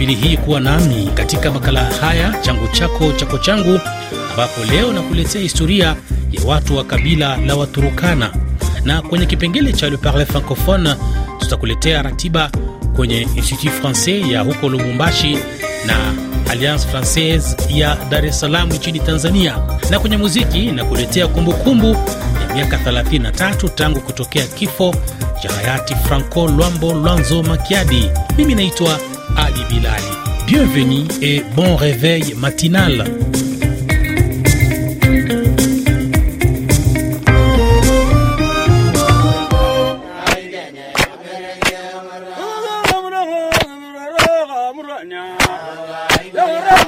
[0.00, 3.80] Jumapili hii kuwa nami katika makala haya changu chako chako changu,
[4.30, 5.96] ambapo leo nakuletea historia
[6.32, 8.32] ya watu wa kabila la Waturukana,
[8.84, 10.94] na kwenye kipengele cha Le Parle Francophone
[11.38, 12.50] tutakuletea ratiba
[12.96, 15.38] kwenye Institut Francais ya huko Lubumbashi
[15.86, 15.96] na
[16.50, 19.56] Alliance Francaise ya Dar es Salaam nchini Tanzania,
[19.90, 21.86] na kwenye muziki na kuletea kumbukumbu
[22.48, 24.94] ya miaka 33 tangu kutokea kifo
[25.42, 28.10] cha hayati Franco Luambo Lwanzo Makiadi.
[28.36, 28.98] Mimi naitwa
[29.36, 30.12] Ali Bilali.
[30.46, 33.04] Bienvenue et bon réveil matinal.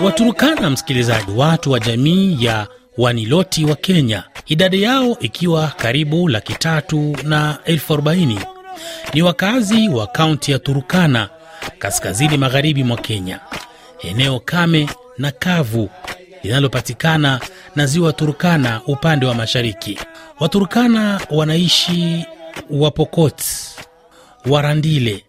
[0.05, 2.67] Waturukana, msikilizaji, watu wa jamii ya
[2.99, 8.39] Waniloti wa Kenya, idadi yao ikiwa karibu laki tatu na elfu arobaini
[9.15, 11.29] ni wakazi wa kaunti ya Turukana,
[11.79, 13.41] kaskazini magharibi mwa Kenya,
[14.03, 15.91] eneo kame na kavu
[16.43, 17.41] linalopatikana
[17.77, 19.99] na ziwa Turkana upande wa mashariki.
[20.41, 22.27] Waturukana wanaishi
[22.71, 23.43] Wapokot,
[24.47, 25.25] Warandile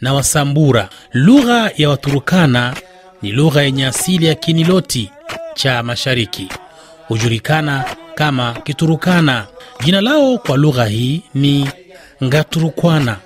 [0.00, 0.88] na Wasambura.
[1.12, 2.74] Lugha ya Waturukana
[3.22, 5.10] ni lugha yenye asili ya Kiniloti
[5.54, 6.48] cha mashariki,
[7.08, 9.46] hujulikana kama Kiturukana.
[9.84, 11.68] Jina lao kwa lugha hii ni
[12.24, 13.16] Ngaturukwana.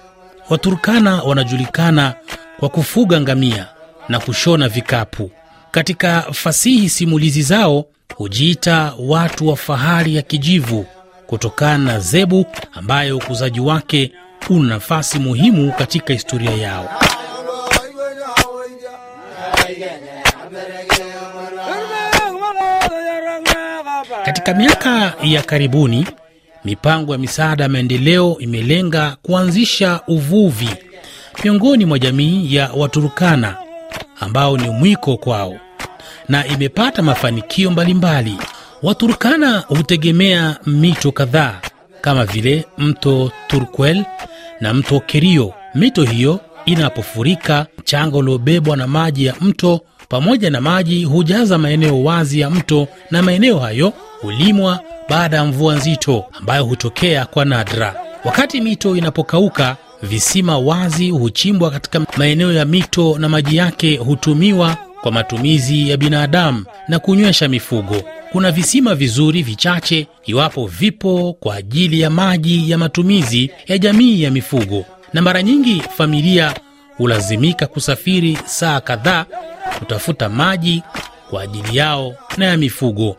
[0.51, 2.15] Waturukana wanajulikana
[2.59, 3.67] kwa kufuga ngamia
[4.09, 5.31] na kushona vikapu.
[5.71, 10.87] Katika fasihi simulizi zao hujiita watu wa fahari ya kijivu
[11.27, 14.13] kutokana na zebu ambayo ukuzaji wake
[14.51, 16.89] una nafasi muhimu katika historia yao.
[24.25, 26.07] Katika miaka ya karibuni,
[26.65, 30.69] mipango ya misaada ya maendeleo imelenga kuanzisha uvuvi
[31.47, 33.57] miongoni mwa jamii ya Waturukana
[34.21, 35.57] ambao ni mwiko kwao
[36.29, 38.37] na imepata mafanikio mbalimbali.
[38.83, 41.61] Waturkana hutegemea mito kadhaa
[42.01, 44.05] kama vile mto Turkwel
[44.61, 45.53] na mto Kerio.
[45.75, 52.41] Mito hiyo inapofurika, mchanga uliobebwa na maji ya mto pamoja na maji hujaza maeneo wazi
[52.41, 53.93] ya mto, na maeneo hayo
[54.23, 57.95] hulimwa baada ya mvua nzito ambayo hutokea kwa nadra.
[58.25, 65.13] Wakati mito inapokauka, visima wazi huchimbwa katika maeneo ya mito na maji yake hutumiwa kwa
[65.13, 68.03] matumizi ya binadamu na kunywesha mifugo.
[68.33, 74.31] Kuna visima vizuri vichache, iwapo vipo, kwa ajili ya maji ya matumizi ya jamii ya
[74.31, 76.55] mifugo, na mara nyingi familia
[76.97, 79.27] hulazimika kusafiri saa kadhaa
[79.79, 80.83] kutafuta maji
[81.31, 83.17] kwa ajili yao na ya mifugo.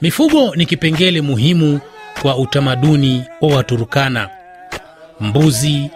[0.00, 1.80] Mifugo ni kipengele muhimu
[2.22, 4.28] kwa utamaduni wa Waturukana.
[5.20, 5.90] Mbuzi,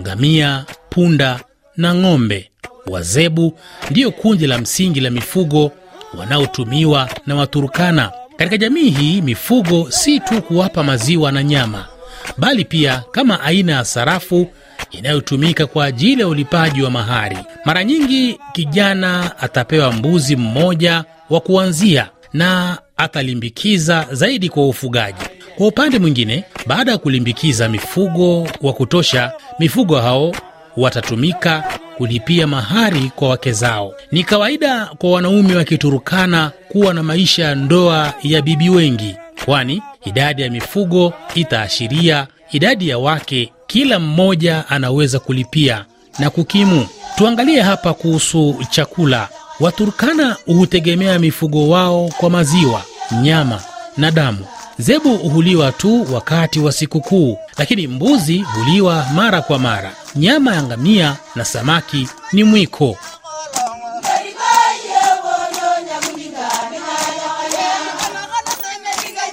[0.00, 1.40] ngamia, punda
[1.76, 2.50] na ng'ombe
[2.86, 3.58] Wazebu
[3.90, 5.72] ndiyo kundi la msingi la mifugo
[6.18, 8.12] wanaotumiwa na Waturukana.
[8.36, 11.86] Katika jamii hii, mifugo si tu kuwapa maziwa na nyama,
[12.38, 14.46] bali pia kama aina ya sarafu
[14.90, 17.38] inayotumika kwa ajili ya ulipaji wa mahari.
[17.64, 25.24] Mara nyingi kijana atapewa mbuzi mmoja wa kuanzia na atalimbikiza zaidi kwa ufugaji.
[25.56, 30.32] Kwa upande mwingine, baada ya kulimbikiza mifugo wa kutosha, mifugo hao
[30.76, 31.64] watatumika
[31.96, 33.94] kulipia mahari kwa wake zao.
[34.12, 39.82] Ni kawaida kwa wanaume wa Kiturukana kuwa na maisha ya ndoa ya bibi wengi, kwani
[40.04, 45.84] idadi ya mifugo itaashiria idadi ya wake kila mmoja anaweza kulipia
[46.18, 46.86] na kukimu.
[47.16, 49.28] Tuangalie hapa kuhusu chakula.
[49.60, 52.82] Waturkana hutegemea mifugo wao kwa maziwa,
[53.22, 53.60] nyama
[53.96, 54.46] na damu.
[54.78, 59.92] Zebu huliwa tu wakati wa sikukuu, lakini mbuzi huliwa mara kwa mara.
[60.16, 62.96] Nyama ya ngamia na samaki ni mwiko.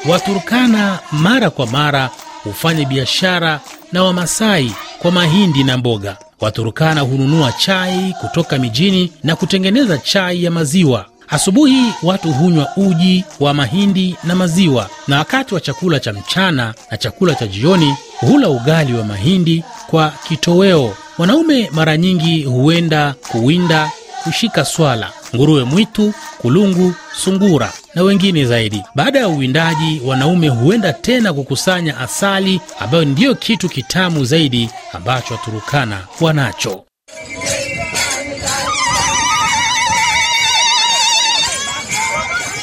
[0.10, 2.10] Waturkana mara kwa mara
[2.44, 3.60] hufanya biashara
[3.92, 6.18] na Wamasai kwa mahindi na mboga.
[6.42, 11.06] Waturkana hununua chai kutoka mijini na kutengeneza chai ya maziwa.
[11.32, 16.98] Asubuhi watu hunywa uji wa mahindi na maziwa, na wakati wa chakula cha mchana na
[16.98, 20.96] chakula cha jioni hula ugali wa mahindi kwa kitoweo.
[21.18, 23.92] Wanaume mara nyingi huenda kuwinda,
[24.24, 26.94] kushika swala, nguruwe mwitu, kulungu,
[27.24, 28.84] sungura na wengine zaidi.
[28.96, 35.98] Baada ya uwindaji, wanaume huenda tena kukusanya asali, ambayo ndiyo kitu kitamu zaidi ambacho Waturukana
[36.22, 36.84] wanacho.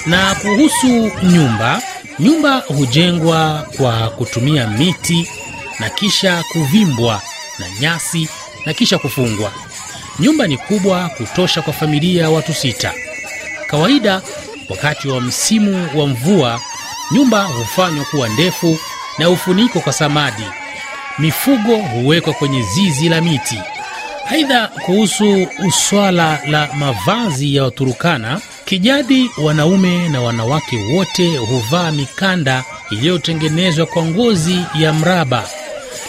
[0.09, 1.83] Na kuhusu nyumba,
[2.19, 5.29] nyumba hujengwa kwa kutumia miti
[5.81, 7.23] na kisha kuvimbwa
[7.59, 8.29] na nyasi
[8.67, 9.53] na kisha kufungwa.
[10.19, 12.93] Nyumba ni kubwa kutosha kwa familia ya watu sita.
[13.67, 14.23] Kawaida
[14.71, 16.61] wakati wa msimu wa mvua,
[17.13, 18.79] nyumba hufanywa kuwa ndefu
[19.19, 20.45] na hufunikwa kwa samadi.
[21.19, 23.61] Mifugo huwekwa kwenye zizi la miti.
[24.31, 25.47] Aidha, kuhusu
[25.89, 34.65] swala la mavazi ya Waturukana, kijadi wanaume na wanawake wote huvaa mikanda iliyotengenezwa kwa ngozi
[34.79, 35.49] ya mraba,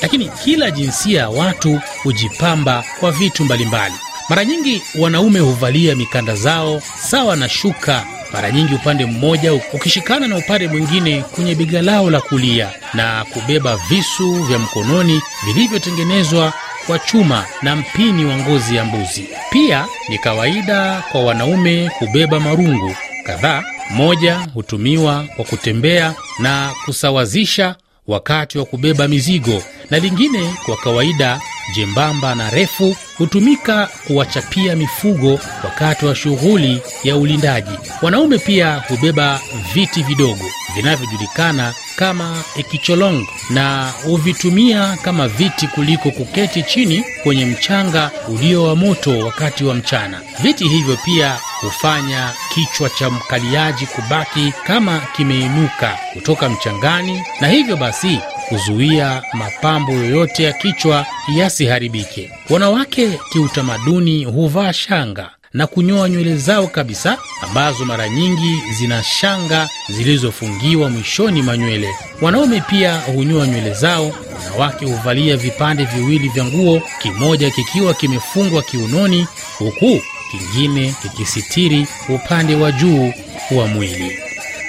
[0.02, 3.94] lakini kila jinsia ya watu hujipamba kwa vitu mbalimbali.
[4.30, 10.38] Mara nyingi wanaume huvalia mikanda zao sawa na shuka, mara nyingi upande mmoja ukishikana na
[10.38, 16.54] upande mwingine kwenye bega lao la kulia, na kubeba visu vya mkononi vilivyotengenezwa
[16.90, 19.28] kwa chuma na mpini wa ngozi ya mbuzi.
[19.52, 22.96] Pia ni kawaida kwa wanaume kubeba marungu
[23.26, 23.64] kadhaa.
[23.90, 27.76] Moja hutumiwa kwa kutembea na kusawazisha
[28.08, 31.42] wakati wa kubeba mizigo, na lingine kwa kawaida
[31.76, 37.72] jembamba na refu hutumika kuwachapia mifugo wakati wa shughuli ya ulindaji.
[38.02, 39.40] Wanaume pia hubeba
[39.74, 40.46] viti vidogo
[40.76, 49.20] vinavyojulikana kama ekicholong na huvitumia kama viti kuliko kuketi chini kwenye mchanga ulio wa moto
[49.20, 50.22] wakati wa mchana.
[50.44, 58.20] Viti hivyo pia hufanya kichwa cha mkaliaji kubaki kama kimeinuka kutoka mchangani, na hivyo basi
[58.50, 61.06] kuzuia mapambo yoyote ya kichwa
[61.36, 62.32] yasiharibike.
[62.50, 70.90] Wanawake kiutamaduni huvaa shanga na kunyoa nywele zao kabisa, ambazo mara nyingi zina shanga zilizofungiwa
[70.90, 71.90] mwishoni mwa nywele.
[72.22, 74.12] Wanaume pia hunyoa nywele zao.
[74.44, 80.02] Wanawake huvalia vipande viwili vya nguo, kimoja kikiwa kimefungwa kiunoni, huku
[80.32, 83.14] kingine kikisitiri upande wa juu
[83.52, 84.20] wa mwili.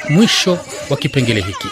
[0.09, 0.59] Mwisho
[0.91, 1.69] wa kipengele hiki.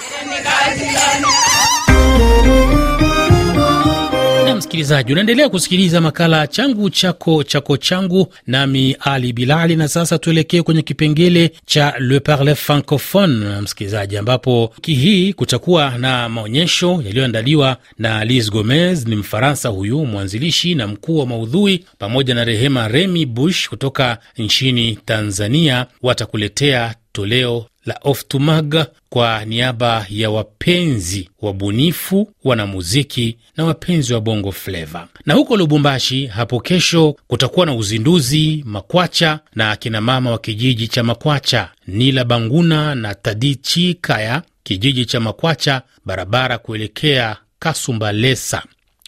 [4.58, 9.76] Msikilizaji, unaendelea kusikiliza makala changu chako chako changu, nami Ali Bilali.
[9.76, 16.28] Na sasa tuelekee kwenye kipengele cha Le Parle Francophone, msikilizaji, ambapo wiki hii kutakuwa na
[16.28, 19.06] maonyesho yaliyoandaliwa na Lise Gomez.
[19.06, 24.98] Ni Mfaransa huyu mwanzilishi na mkuu wa maudhui, pamoja na Rehema Remi Bush kutoka nchini
[25.04, 28.74] Tanzania, watakuletea toleo la Oftumag
[29.08, 35.08] kwa niaba ya wapenzi wabunifu, wanamuziki na wapenzi wa bongo fleva.
[35.26, 41.68] Na huko Lubumbashi hapo kesho kutakuwa na uzinduzi makwacha na akinamama wa kijiji cha Makwacha,
[41.86, 48.62] Nila Banguna na Tadichi Kaya, kijiji cha Makwacha, barabara kuelekea Kasumbalesa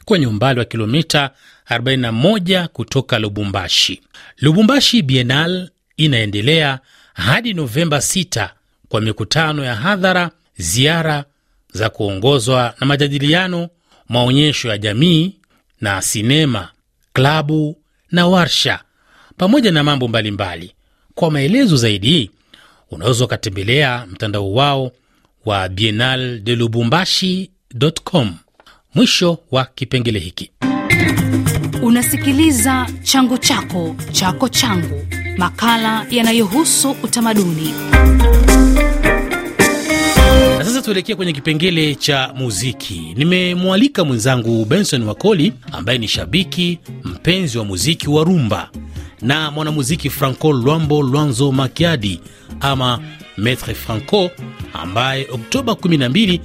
[0.04, 1.30] kwenye umbali wa kilomita
[1.70, 4.00] 41 kutoka Lubumbashi.
[4.38, 6.78] Lubumbashi Bienal inaendelea
[7.14, 8.48] hadi Novemba 6
[8.90, 11.24] kwa mikutano ya hadhara, ziara
[11.72, 13.68] za kuongozwa na majadiliano,
[14.08, 15.36] maonyesho ya jamii
[15.80, 16.68] na sinema,
[17.12, 17.76] klabu
[18.10, 18.80] na warsha,
[19.36, 20.74] pamoja na mambo mbalimbali mbali.
[21.14, 22.30] Kwa maelezo zaidi
[22.90, 24.92] unaweza ukatembelea mtandao wao
[25.44, 28.34] wa Biennale de Lubumbashi.com.
[28.94, 30.50] Mwisho wa kipengele hiki.
[31.82, 35.06] Unasikiliza changu chako chako changu,
[35.36, 37.74] makala yanayohusu utamaduni.
[40.80, 43.14] Sasa tuelekee kwenye kipengele cha muziki.
[43.16, 48.70] Nimemwalika mwenzangu Benson Wakoli ambaye ni shabiki mpenzi wa muziki wa rumba
[49.22, 52.20] na mwanamuziki Franco Lwambo Lwanzo Makiadi
[52.60, 53.00] ama
[53.36, 54.30] Maitre Franco
[54.72, 56.40] ambaye Oktoba 12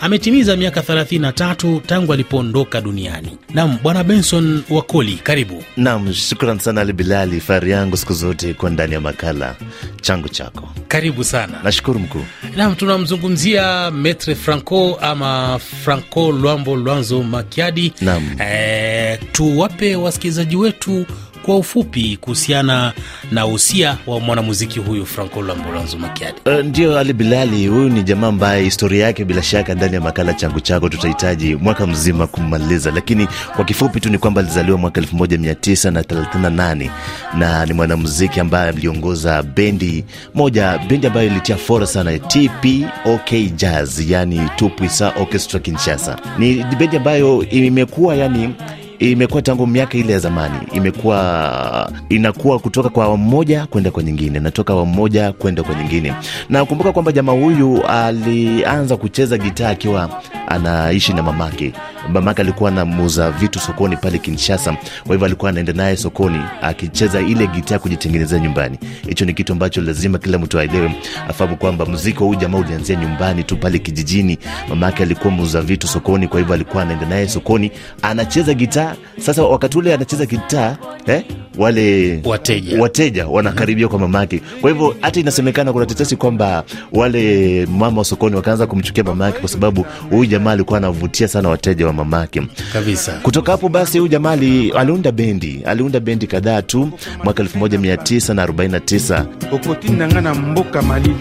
[0.00, 3.38] ametimiza miaka 33 tangu alipoondoka duniani.
[3.54, 5.64] Nam, Bwana Benson Wakoli, karibu.
[5.76, 9.56] Nam, shukran sana Ali Bilali, fahari yangu siku zote kuwa ndani ya makala
[10.00, 10.68] changu chako.
[10.88, 11.60] Karibu sana.
[11.64, 12.24] Nashukuru mkuu.
[12.56, 17.92] Nam, tunamzungumzia Metre Franco ama Franco Lwambo Lwanzo Makiadi.
[18.00, 18.36] Nam.
[18.40, 21.06] E, tuwape wasikilizaji wetu
[21.42, 22.92] kwa ufupi kuhusiana
[23.32, 26.36] na usia wa mwanamuziki huyu Franco Lambolanzo Makiadi.
[26.46, 30.34] Uh, ndio Ali Bilali, huyu ni jamaa ambaye historia yake bila shaka ndani ya makala
[30.34, 36.90] changu chako tutahitaji mwaka mzima kummaliza, lakini kwa kifupi tu ni kwamba alizaliwa mwaka 1938
[37.38, 40.04] na ni mwanamuziki ambaye aliongoza bendi
[40.34, 46.16] moja, bendi ambayo ilitia fora sana TPOK Jazz, yani Tupwisa Orchestra Kinshasa.
[46.38, 48.54] Ni bendi ambayo imekuwa yani
[49.00, 54.72] imekuwa tangu miaka ile ya zamani, imekuwa inakuwa kutoka kwa awamu kwenda kwa nyingine, natoka
[54.72, 56.14] awamu moja kwenda kwa nyingine.
[56.48, 61.72] Nakumbuka kwamba jamaa huyu alianza kucheza gitaa akiwa anaishi na mamake.
[62.12, 64.72] Mamake alikuwa anamuuza vitu sokoni pale kinshasa.
[65.06, 68.78] Kwa hivyo alikuwa anaenda naye sokoni akicheza ile gitaa kujitengenezea nyumbani.
[69.08, 70.94] Hicho ni kitu ambacho lazima kila mtu aelewe.
[71.28, 74.38] Afahamu kwamba muziki wa huyu jamaa ulianzia nyumbani tu pale kijijini.
[74.68, 77.70] Mamake alikuwa muuza vitu sokoni kwa hivyo alikuwa anaenda naye sokoni
[78.02, 78.89] anacheza gitaa
[79.20, 81.22] sasa wakati ule anacheza gitaa eh,
[81.58, 82.80] wale Wateja.
[82.82, 84.40] wateja wanakaribia kwa mamake.
[84.60, 89.48] Kwa hivyo hata inasemekana kuna tetesi kwamba wale mama wa sokoni wakaanza kumchukia mamake kwa
[89.48, 92.42] sababu huyu jamaa alikuwa anavutia sana wateja wa mamake.
[92.72, 93.12] Kabisa.
[93.12, 94.30] Kutoka hapo basi huyu jamaa
[94.76, 95.62] aliunda bendi.
[95.66, 96.90] Aliunda bendi kadhaa tu
[97.24, 101.16] mwaka 1949 okoti nga na mboka malili.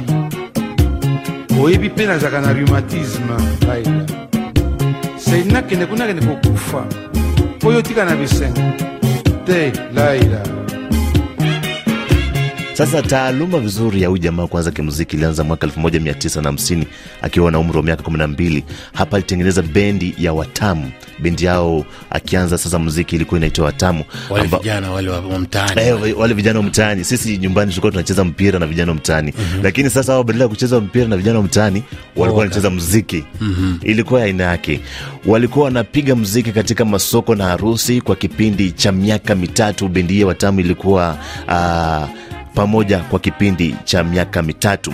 [1.63, 3.25] Oyebi mpe nazalaka na rhumatisme
[3.67, 4.05] laila
[5.17, 6.85] sei nakende kuna nakende kokufa
[7.59, 8.61] mpo yo tika na bisengo.
[9.45, 10.41] Te laila
[12.79, 16.83] Sasa taaluma vizuri ya huyu jamaa kwanza kimuziki ilianza mwaka 1950
[17.21, 18.63] akiwa na umri wa miaka 12.
[18.93, 20.91] Hapa alitengeneza bendi ya Watamu.
[21.19, 26.17] Bendi yao akianza sasa muziki ilikuwa inaitwa Watamu wale amba- vijana wale wa mtaani Eh,
[26.19, 27.03] wale vijana wa mtaani.
[27.03, 29.33] Sisi nyumbani tulikuwa tunacheza mpira na vijana wa mtaani,
[29.63, 31.83] lakini sasa wao badala ya kucheza mpira na vijana wa mtaani
[32.15, 33.23] walikuwa wanacheza muziki.
[33.83, 34.79] Ilikuwa aina yake.
[35.25, 39.87] Walikuwa wanapiga muziki katika masoko na harusi kwa kipindi cha miaka mitatu.
[39.87, 41.17] Bendi ya Watamu ilikuwa
[41.49, 42.07] ah,
[42.59, 44.93] pamoja kwa kipindi cha miaka mitatu.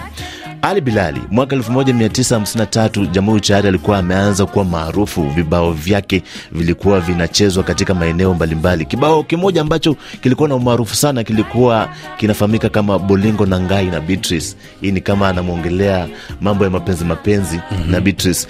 [0.61, 5.23] Ali Bilali mwaka 1953 Jamhuri tayari alikuwa ameanza kuwa maarufu.
[5.23, 8.85] Vibao vyake vilikuwa vinachezwa katika maeneo mbalimbali.
[8.85, 14.55] Kibao kimoja ambacho kilikuwa na umaarufu sana kilikuwa kinafahamika kama Bolingo na Ngai na Beatrice.
[14.81, 16.07] Hii ni kama anamwongelea
[16.41, 18.47] mambo ya mapenzi mapenzi na Beatrice.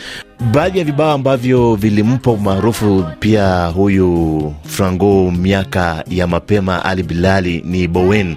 [0.51, 7.88] Baadhi ya vibao ambavyo vilimpa umaarufu pia huyu Franco miaka ya mapema Ali Bilali ni
[7.88, 8.36] Bowen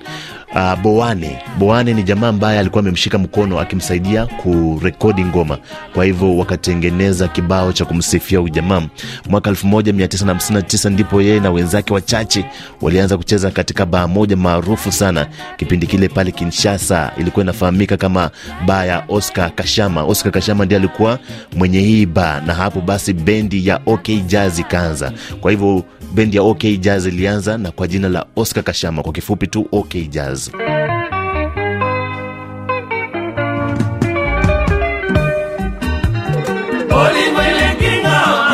[0.54, 5.58] Uh, Bowane Bowane ni jamaa ambaye alikuwa amemshika mkono akimsaidia kurekodi ngoma.
[5.94, 8.82] Kwa hivyo wakatengeneza kibao cha kumsifia huyu jamaa.
[9.28, 12.44] Mwaka 1959 ndipo yeye na wenzake wachache
[12.80, 15.26] walianza kucheza katika baa moja maarufu sana
[15.56, 18.30] kipindi kile pale Kinshasa, ilikuwa inafahamika kama
[18.66, 20.02] baa ya Oscar Kashama.
[20.04, 21.18] Oscar Kashama ndiye alikuwa
[21.56, 25.12] mwenye hii baa, na hapo basi bendi ya OK Jazz ikaanza.
[25.40, 29.46] Kwa hivyo bendi ya OK Jazz ilianza na kwa jina la Oscar Kashama, kwa kifupi
[29.46, 30.37] tu OK Jazz.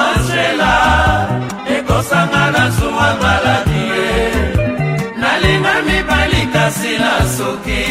[0.06, 0.74] Angela
[1.76, 4.10] ekosanga na zuwa maladi ye.
[5.20, 7.84] Nalinga mibali kasi na soki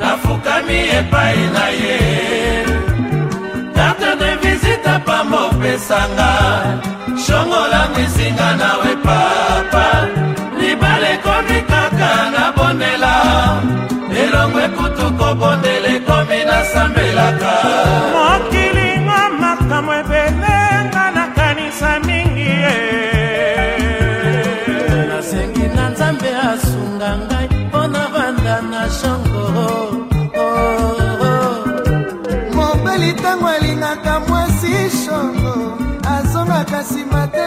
[0.00, 1.98] nafukami epai na ye.
[3.76, 6.30] Karte de visite pamba opesanga
[7.24, 8.91] shongolango esinga nawe papa
[15.02, 17.52] elongo ekutu kobondela ekomi nasambelaka
[18.14, 20.56] mokilingo makambo ebele
[20.86, 22.76] nga nakanisa mingi ye.
[25.08, 29.44] Nasengi na nzambe asunga ngai mpo na banda na shango.
[32.54, 35.78] Mobeli ntango alingaka mwasi shongo
[36.14, 37.44] azongaka nsima te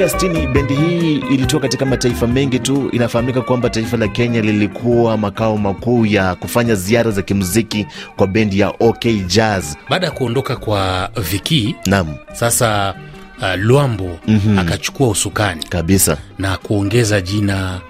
[0.00, 2.88] Miaka 60 bendi hii ilitoka katika mataifa mengi tu.
[2.92, 8.58] Inafahamika kwamba taifa la Kenya lilikuwa makao makuu ya kufanya ziara za kimuziki kwa bendi
[8.60, 9.74] ya OK Jazz.
[9.90, 12.94] baada ya kuondoka kwa viki Naam, sasa
[13.38, 14.58] uh, lwambo mm-hmm.
[14.58, 17.80] akachukua usukani kabisa na kuongeza jina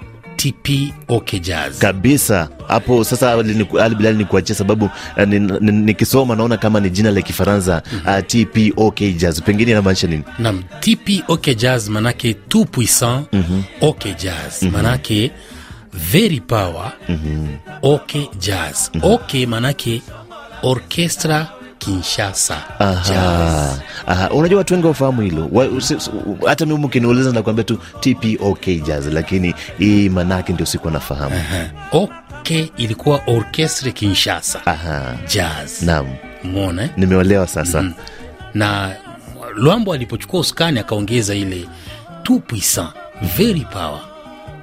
[0.41, 1.79] tp ok jazz.
[1.79, 2.49] Kabisa.
[2.69, 6.91] Hapo sasa Ali ni- Bilali ni kuachia sababu eh, ni- ni- nikisoma naona kama ni
[6.91, 10.23] jina la Kifaransa uh, TP OK Jazz, pengine inamaanisha nini?
[10.39, 13.63] Naam, tp ok jazz manake tout puissant mm-hmm.
[13.81, 14.63] ok jazz.
[14.63, 14.71] Mm-hmm.
[14.73, 15.31] manake
[15.93, 16.93] very power
[17.83, 18.91] ok jazz.
[19.03, 20.03] Ok manake
[20.63, 21.49] orchestra
[21.85, 22.63] kinshasa.
[22.79, 24.31] Aha, aha.
[24.31, 25.51] Unajua watu wengi wafahamu hilo.
[26.47, 31.37] Hata mimi ukiniuliza nakwambia tu TPOK Jazz, lakini hii manake ndio sikuwa nafahamu.
[31.93, 34.67] ok ilikuwa orchestre kinshasa.
[34.67, 35.83] Aha, jazz.
[35.83, 36.07] Naam,
[36.45, 36.91] mona eh?
[36.97, 37.85] nimeolewa sasa.
[38.55, 38.97] na
[39.57, 41.69] lwambo alipochukua usukani akaongeza ile
[42.23, 42.91] tout puissant.
[43.37, 44.01] Very power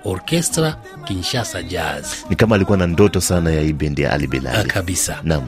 [0.08, 2.06] Orchestra Kinshasa Jazz.
[2.30, 4.70] ni kama alikuwa na ndoto sana ya hii bendi ya Ali Ah, Bilali.
[4.70, 5.18] kabisa.
[5.24, 5.44] Naam.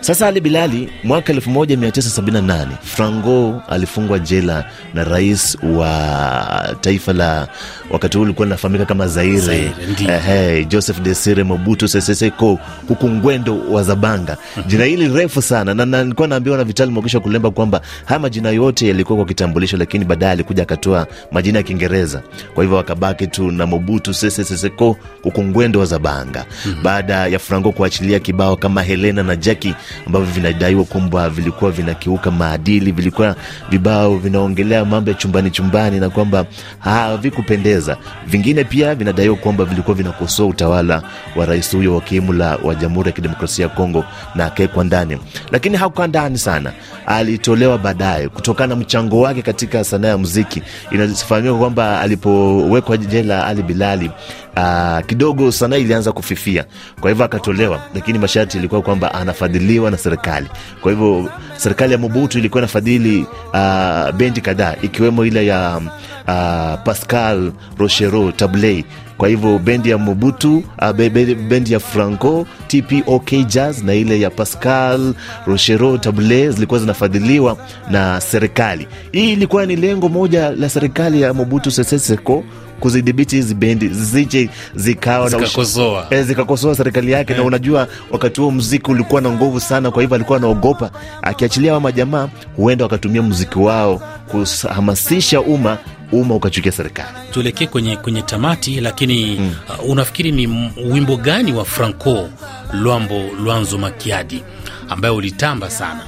[0.00, 4.64] Sasa Ali Bilali mwaka 1978 Franco alifungwa jela
[4.94, 7.48] na rais wa taifa la
[7.90, 9.72] wakati huu ulikuwa linafahamika kama Zaire, Zaire,
[10.08, 14.36] eh, hey, Joseph Desire Mobutu Sese Seko huku Ngwendo wa Zabanga.
[14.66, 18.50] Jina hili refu sana na na nilikuwa naambiwa na Vitali Mokisha Kulemba kwamba haya majina
[18.50, 22.22] yote yalikuwa kwa kitambulisho, lakini baadaye alikuja akatoa majina ya Kiingereza,
[22.54, 25.44] kwa hivyo wakabaki tu na Mobutu Sese Seseko huku
[25.78, 26.44] wa Zabanga
[26.82, 29.74] baada ya Franco kuachilia kibao kama Helena na Jackie
[30.06, 33.36] ambavyo vinadaiwa kwamba vilikuwa vinakiuka maadili, vilikuwa
[33.70, 36.46] vibao vinaongelea mambo ya chumbani chumbani na kwamba
[36.78, 37.96] havikupendeza.
[38.26, 41.02] Vingine pia vinadaiwa kwamba vilikuwa vinakosoa utawala
[41.36, 44.04] wa rais huyo wa kiimla wa Jamhuri ya Kidemokrasia ya Kongo
[44.34, 45.18] na akawekwa ndani,
[45.52, 46.72] lakini hakukaa ndani sana,
[47.06, 50.62] alitolewa baadaye kutokana na mchango wake katika sanaa ya muziki.
[50.90, 54.10] Inafahamika kwamba alipowekwa jela Ali Bilali
[54.56, 56.64] Uh, kidogo sanaa ilianza kufifia,
[57.00, 60.46] kwa hivyo akatolewa, lakini masharti ilikuwa kwamba anafadhiliwa na serikali.
[60.80, 67.52] Kwa hivyo serikali ya Mobutu ilikuwa inafadhili uh, bendi kadhaa ikiwemo ile ya uh, Pascal
[67.78, 68.84] Rochero Tabley.
[69.20, 70.62] Kwa hivyo bendi ya Mobutu
[70.96, 75.14] be, bendi ya Franco TPOK Jazz na ile ya Pascal
[75.46, 77.56] Rochero Tabley zilikuwa zinafadhiliwa
[77.90, 78.88] na serikali.
[79.12, 82.44] Hii ilikuwa ni lengo moja la serikali ya Mobutu Sese Seko
[82.80, 86.06] kuzidhibiti hizi bendi zisije zikawa na ush- Zikakosoa.
[86.10, 90.14] eh, zikakosoa serikali yake na unajua wakati huo mziki ulikuwa na nguvu sana kwa hivyo
[90.14, 90.90] alikuwa anaogopa
[91.22, 95.78] akiachilia wa majamaa huenda wakatumia muziki wao kuhamasisha umma
[96.12, 99.36] umma ukachukia serikali Tuelekee kwenye, kwenye tamati, lakini
[99.68, 100.46] uh, unafikiri ni
[100.90, 102.28] wimbo gani wa Franco
[102.72, 104.42] Luambo Lwanzo Makiadi
[104.88, 106.00] ambayo ulitamba sana?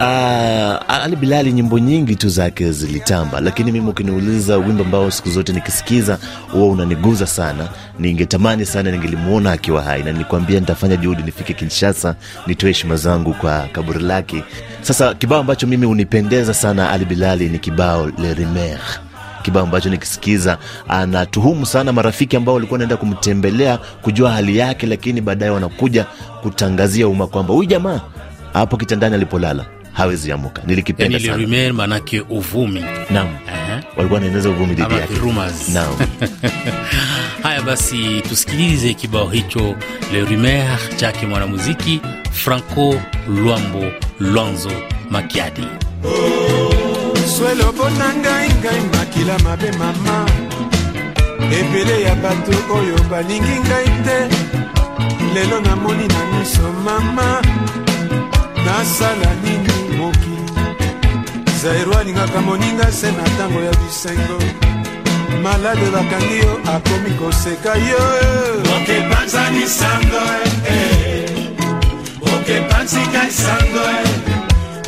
[0.00, 0.06] Uh,
[0.88, 6.18] Ali Bilali nyimbo nyingi tu zake zilitamba, lakini mimi ukiniuliza wimbo ambao siku zote nikisikiza
[6.52, 12.14] huwa unaniguza sana, ningetamani sana ningelimuona akiwa hai, na nilikwambia nitafanya juhudi nifike Kinshasa
[12.46, 14.44] nitoe heshima zangu kwa kaburi lake.
[14.82, 18.78] Sasa kibao ambacho mimi unipendeza sana Ali Bilali ni kibao Le Rimer.
[19.42, 25.50] Kibao ambacho nikisikiza anatuhumu sana marafiki ambao walikuwa wanaenda kumtembelea kujua hali yake, lakini baadaye
[25.52, 26.06] wanakuja
[26.42, 28.00] kutangazia umma kwamba huyu jamaa
[28.52, 30.62] hapo kitandani alipolala hawezi amuka.
[30.66, 31.42] Nilikipenda Yani sana.
[31.42, 32.84] Rumeur manake uvumi.
[33.10, 33.80] Naam, Aha.
[33.96, 35.14] walikuwa wanaeneza uvumi dhidi yake.
[35.14, 35.68] rumors.
[35.68, 35.94] Naam.
[37.42, 39.74] Haya basi, tusikilize kibao hicho
[40.12, 42.00] Le Rumeur chake mwanamuziki
[42.32, 43.84] Franco Luambo
[44.20, 44.72] Lonzo
[45.10, 45.64] Makiadi.
[47.38, 50.26] swele opona ngai ngai makila mabe mama
[51.58, 54.18] ebele ya bato oyo balingi ngai te
[55.34, 57.42] lelo namoni na miso mama
[58.64, 60.50] nasala nini mokili
[61.62, 64.38] zairo alingaka moninga se na ntango ya bisengo.
[65.42, 68.04] Malade bakangi yo akomi koseka yo.
[68.76, 70.22] Okepanzani sango
[72.34, 73.86] okepanzika sango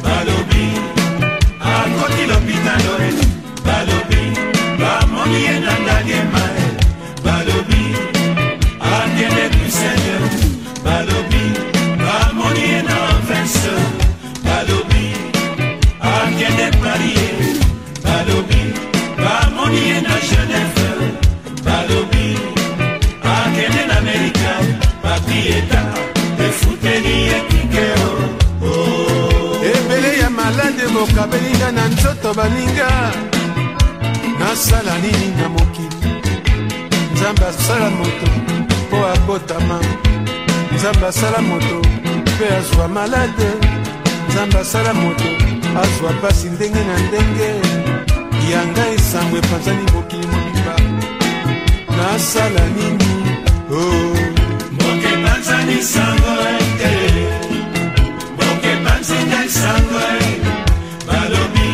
[0.02, 0.41] balobi
[16.92, 17.54] akende parie
[18.04, 18.74] balobi
[19.16, 20.88] bamoni ye na geneve
[21.64, 22.38] balobi
[23.22, 24.52] akende na amerika
[25.02, 25.82] papieta
[26.38, 28.10] efuteli ye kikeo
[29.64, 33.12] ebele ya malade bokabelinga na nzoto baninga.
[34.38, 35.96] Nasala nini na mokili
[37.12, 38.26] nzambe asala moto
[38.86, 39.80] mpo abotama.
[40.74, 43.48] Nzambe asala moto mpe azwa malade.
[44.28, 45.24] Nzambe asala moto
[45.80, 47.48] azwa pasi ndenge na ndenge
[48.52, 50.74] yanga esango epanzani mokili mobimba
[51.96, 53.12] nasala nini?
[53.72, 54.16] Oh.
[54.78, 56.92] mokepanzani sango ete
[58.38, 60.02] bokepanzinga sango
[61.06, 61.68] balobi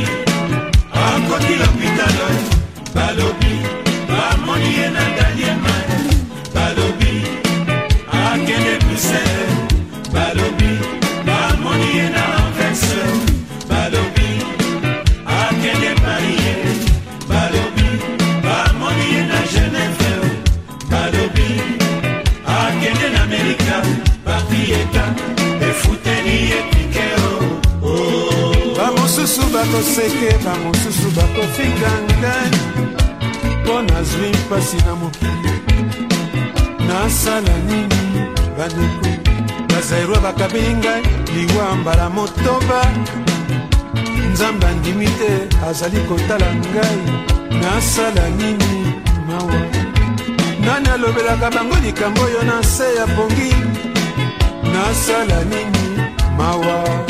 [1.07, 2.29] akoti lopitalo
[2.95, 3.48] balobi
[29.99, 32.51] bakoseke bamosusu bakofinga ngai.
[33.63, 35.53] Mpo nazwi mpasi na mokili
[36.89, 37.99] nasala nini
[38.59, 39.09] bandeko?
[39.69, 41.03] Bazairwa bakabeli ngai
[41.35, 42.83] liwa mbala motoba.
[44.33, 47.01] Nzambe andimi te azali kotala ngai.
[47.61, 48.93] Nasala nini
[49.29, 49.61] mawa?
[50.65, 53.55] Nani alobelaka bango likambo oyo na se ya pongi?
[54.73, 56.03] Nasala nini
[56.37, 57.08] mawa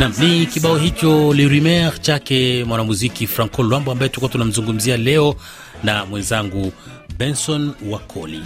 [0.00, 5.34] Nam ni kibao hicho Lirimer chake mwanamuziki Franco Lwambo ambaye tulikuwa tunamzungumzia leo
[5.84, 6.72] na mwenzangu
[7.18, 8.42] Benson Wakoli.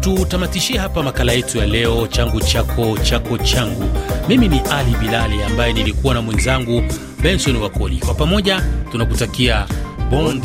[0.00, 3.84] Tutamatishie hapa makala yetu ya leo, changu chako chako changu.
[4.28, 6.82] Mimi ni Ali Bilali ambaye nilikuwa na mwenzangu
[7.22, 7.96] Benson Wakoli.
[7.96, 9.66] Kwa pamoja tunakutakia
[10.10, 10.40] bon.